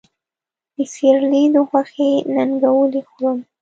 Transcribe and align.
د 0.75 0.77
سېرلي 0.93 1.43
د 1.53 1.55
غوښې 1.69 2.11
ننګولی 2.35 3.01
خورم 3.09 3.39